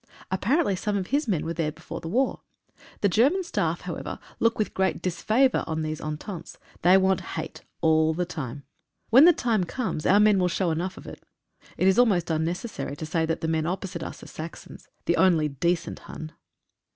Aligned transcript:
Apparently 0.31 0.75
some 0.75 0.97
of 0.97 1.05
his 1.05 1.27
men 1.27 1.45
were 1.45 1.53
there 1.53 1.71
before 1.71 2.01
the 2.01 2.07
war. 2.07 2.41
The 3.01 3.07
German 3.07 3.43
staff, 3.43 3.81
however, 3.81 4.17
look 4.39 4.57
with 4.57 4.73
great 4.73 4.99
disfavour 4.99 5.63
on 5.67 5.83
these 5.83 6.01
ententes— 6.01 6.57
they 6.81 6.97
want 6.97 7.21
hate 7.21 7.61
all 7.81 8.15
the 8.15 8.25
time. 8.25 8.63
When 9.11 9.25
the 9.25 9.31
time 9.31 9.63
comes 9.63 10.07
our 10.07 10.19
men 10.19 10.39
will 10.39 10.47
show 10.47 10.71
enough 10.71 10.97
of 10.97 11.05
it. 11.05 11.21
It 11.77 11.87
is 11.87 11.99
almost 11.99 12.31
unnecessary 12.31 12.95
to 12.95 13.05
say 13.05 13.27
that 13.27 13.41
the 13.41 13.47
men 13.47 13.67
opposite 13.67 14.01
us 14.01 14.23
are 14.23 14.27
Saxons— 14.27 14.89
the 15.05 15.17
only 15.17 15.49
decent 15.49 15.99
Hun. 15.99 16.31